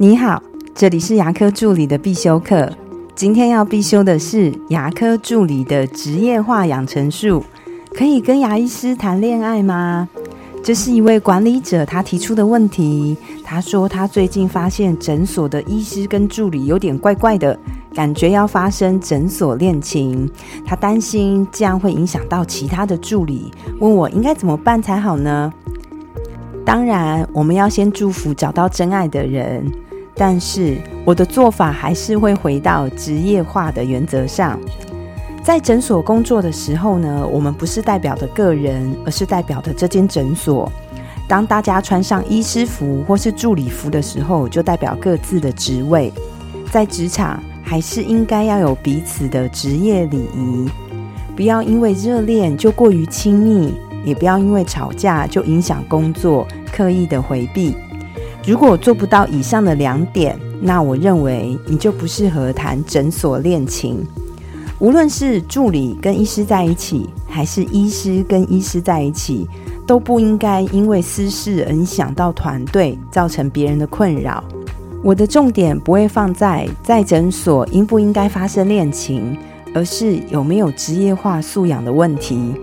[0.00, 0.40] 你好，
[0.76, 2.70] 这里是牙科助理的必修课。
[3.16, 7.42] 今天要必修的是牙科助理的职业化养成术。
[7.96, 10.08] 可以跟牙医师谈恋爱吗？
[10.62, 13.16] 这是一位管理者他提出的问题。
[13.42, 17.58] 他说他最近发现诊所的医师跟助理有点怪怪的，
[17.92, 20.30] 感觉要发生诊所恋情。
[20.64, 25.52] 他担心这样会影响到其他的助理，问我应该怎么办才好呢？
[26.64, 29.68] 当然，我们要先祝福找到真爱的人。
[30.18, 34.58] 但是我的做法还是会回到职业化的原则上。
[35.44, 40.70] 在诊所工作的时候呢，我们不是代表的个人，而是代表的这间诊所。
[41.26, 46.12] 当大家穿上医师服或是助理服的时候，就代表各自的职位。
[46.70, 50.68] 在职场，还是应该要有彼此的职业礼仪，
[51.36, 53.74] 不要因为热恋就过于亲密，
[54.04, 57.74] 也不要因为吵架就影响工作，刻意的回避。
[58.48, 64.02] 如果做不到以上的两点，那我认为你就不适合谈诊所恋情。
[64.78, 69.46] 无论是助理跟医师在一起，还是医师跟医师在一起，
[69.86, 74.42] 都不应该因为私事而影响到团队，造成别人的困扰。
[75.04, 79.36] 我的重点不会放在在诊所应不应该发生恋情，
[79.74, 82.54] 而是有没有职业化素养的问题。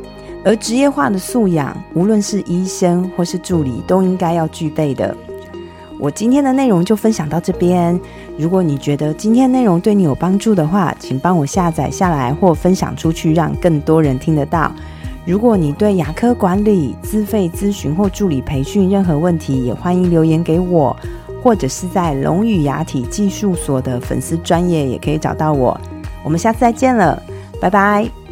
[0.43, 5.15] 而职业化的素养，无论是医生或是助理，都应该要具备的。
[5.99, 7.99] 我今天的内容就分享到这边。
[8.37, 14.71] 如果你觉得今天内容对你有帮助的话，请帮我下载下来或分享出去，让更多人听得到。
[15.25, 20.95] 如果你对牙科管理、自费咨询或助理培训任何问题，也欢迎留言给我，
[21.41, 25.79] 或者是在龙语牙体技术所的粉丝专业也可以找到我。
[26.23, 27.21] 我们下次再见了，
[27.59, 28.24] 拜拜。